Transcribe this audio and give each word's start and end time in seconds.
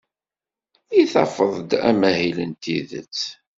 I 0.99 1.01
tafeḍ-d 1.11 1.71
amahil 1.89 2.37
n 2.49 2.51
tidet? 2.61 3.21